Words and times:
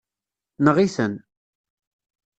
Neɣ-iten. 0.63 1.13